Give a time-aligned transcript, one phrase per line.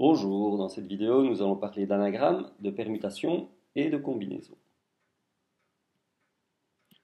[0.00, 4.56] Bonjour, dans cette vidéo nous allons parler d'anagramme, de permutation et de combinaison.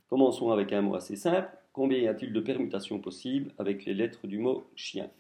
[0.09, 1.55] Commençons avec un mot assez simple.
[1.75, 5.11] Combien y a-t-il de permutations possibles avec les lettres du mot chien?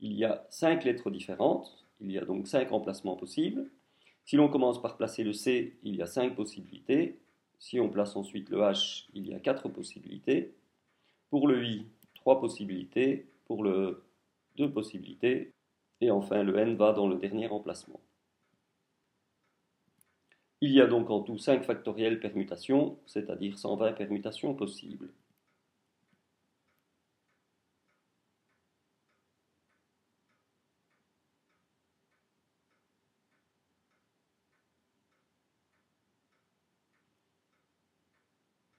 [0.00, 3.70] Il y a cinq lettres différentes, il y a donc cinq emplacements possibles.
[4.26, 7.20] Si l'on commence par placer le C, il y a cinq possibilités.
[7.58, 10.52] Si on place ensuite le H, il y a quatre possibilités.
[11.30, 11.86] Pour le I,
[12.16, 13.30] trois possibilités.
[13.46, 14.02] Pour le E,
[14.58, 15.54] deux possibilités.
[16.00, 18.00] Et enfin, le N va dans le dernier emplacement.
[20.62, 25.12] Il y a donc en tout 5 factoriels permutations, c'est-à-dire 120 permutations possibles.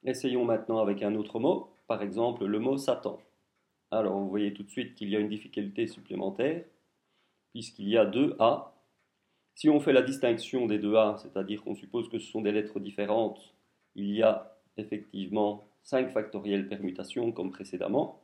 [0.03, 3.19] Essayons maintenant avec un autre mot, par exemple le mot Satan.
[3.91, 6.65] Alors vous voyez tout de suite qu'il y a une difficulté supplémentaire,
[7.51, 8.73] puisqu'il y a deux A.
[9.55, 12.51] Si on fait la distinction des deux A, c'est-à-dire qu'on suppose que ce sont des
[12.51, 13.53] lettres différentes,
[13.95, 18.21] il y a effectivement 5 factoriels permutations comme précédemment.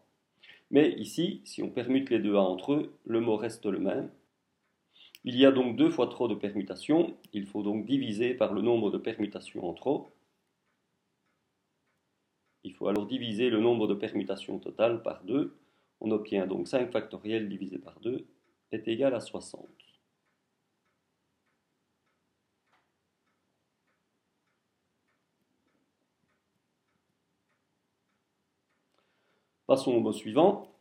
[0.72, 4.09] Mais ici, si on permute les deux A entre eux, le mot reste le même.
[5.23, 8.62] Il y a donc deux fois trop de permutations, il faut donc diviser par le
[8.62, 10.09] nombre de permutations en trop.
[12.64, 15.56] Il faut alors diviser le nombre de permutations totales par 2.
[16.00, 18.25] On obtient donc 5 factoriels divisé par 2
[18.88, 19.68] est égal à 60.
[29.68, 30.72] Passons au mot suivant,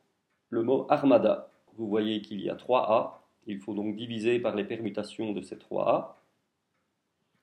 [0.51, 1.51] le mot armada.
[1.77, 3.23] Vous voyez qu'il y a 3 A.
[3.47, 6.23] Il faut donc diviser par les permutations de ces 3 A.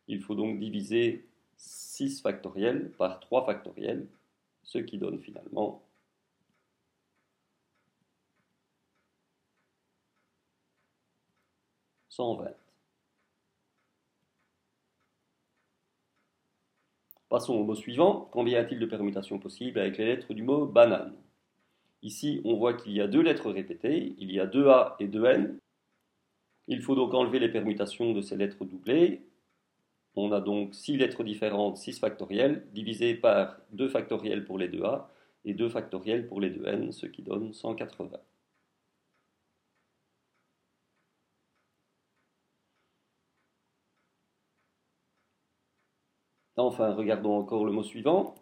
[0.07, 4.07] Il faut donc diviser 6 factoriels par 3 factoriels,
[4.63, 5.83] ce qui donne finalement
[12.15, 12.45] 120.
[17.29, 18.29] Passons au mot suivant.
[18.31, 21.15] Combien y a-t-il de permutations possibles avec les lettres du mot banane?
[22.03, 25.07] Ici, on voit qu'il y a deux lettres répétées, il y a deux A et
[25.07, 25.57] deux N.
[26.67, 29.23] Il faut donc enlever les permutations de ces lettres doublées.
[30.15, 34.83] On a donc six lettres différentes, 6 factoriels, divisées par 2 factoriels pour les deux
[34.83, 35.09] A
[35.45, 38.19] et 2 factoriels pour les deux N, ce qui donne 180.
[46.57, 48.35] Enfin, regardons encore le mot suivant,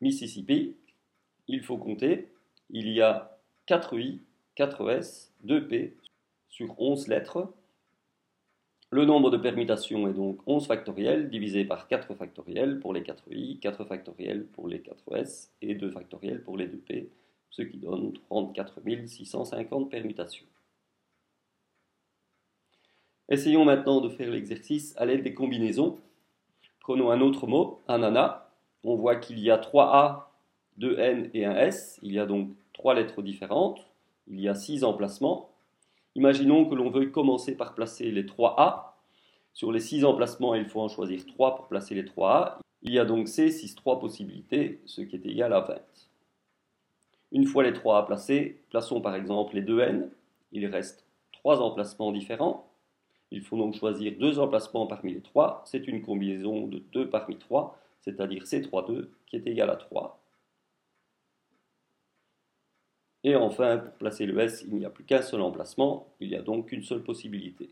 [0.00, 0.76] Mississippi.
[1.48, 2.28] Il faut compter.
[2.70, 4.20] Il y a 4 I,
[4.54, 5.96] 4 S, 2 P
[6.48, 7.52] sur 11 lettres.
[8.90, 13.22] Le nombre de permutations est donc 11 factoriels divisé par 4 factoriels pour les 4
[13.32, 17.10] i, 4 factoriels pour les 4 s et 2 factoriels pour les 2 p,
[17.50, 20.46] ce qui donne 34 650 permutations.
[23.28, 25.98] Essayons maintenant de faire l'exercice à l'aide des combinaisons.
[26.88, 28.48] Prenons un autre mot, ananas.
[28.82, 30.32] On voit qu'il y a 3 A,
[30.78, 31.98] 2 N et un S.
[32.00, 33.86] Il y a donc 3 lettres différentes.
[34.26, 35.50] Il y a 6 emplacements.
[36.14, 38.96] Imaginons que l'on veuille commencer par placer les 3 A.
[39.52, 42.58] Sur les 6 emplacements, il faut en choisir 3 pour placer les 3 A.
[42.80, 45.74] Il y a donc C, 6, 3 possibilités, ce qui est égal à 20.
[47.32, 50.10] Une fois les 3 A placés, plaçons par exemple les 2 N.
[50.52, 52.66] Il reste 3 emplacements différents.
[53.30, 55.62] Il faut donc choisir deux emplacements parmi les trois.
[55.66, 60.20] C'est une combinaison de 2 parmi 3, c'est-à-dire C3,2 qui est égal à 3.
[63.24, 66.36] Et enfin, pour placer le S, il n'y a plus qu'un seul emplacement, il n'y
[66.36, 67.70] a donc qu'une seule possibilité.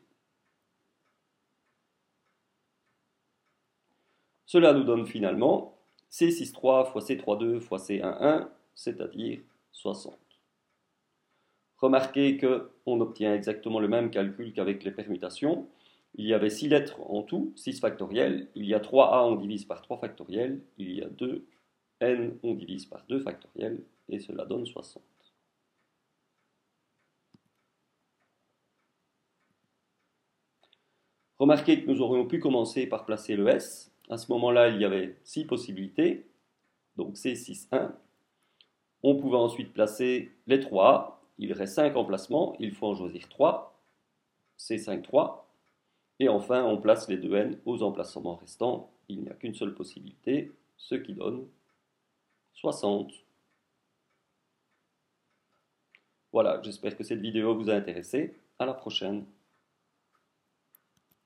[4.45, 5.77] Cela nous donne finalement
[6.11, 9.41] C63 fois C32 fois C11, c'est-à-dire
[9.73, 10.26] 60.
[11.79, 15.69] Remarquez qu'on obtient exactement le même calcul qu'avec les permutations.
[16.15, 18.49] Il y avait 6 lettres en tout, 6 factoriels.
[18.55, 20.63] Il y a 3A, on divise par 3 factoriels.
[20.79, 21.47] Il y a 2
[22.01, 23.83] N, on divise par 2 factoriels.
[24.09, 25.03] Et cela donne 60.
[31.39, 33.93] Remarquez que nous aurions pu commencer par placer le S.
[34.09, 36.27] À ce moment-là, il y avait 6 possibilités.
[36.97, 37.95] Donc C, 6, 1.
[39.03, 43.79] On pouvait ensuite placer les 3A il reste 5 emplacements, il faut en choisir 3,
[44.59, 45.47] C5, 3.
[46.19, 48.91] Et enfin, on place les deux n aux emplacements restants.
[49.09, 51.47] Il n'y a qu'une seule possibilité, ce qui donne
[52.55, 53.13] 60.
[56.33, 58.35] Voilà, j'espère que cette vidéo vous a intéressé.
[58.59, 59.27] À la prochaine.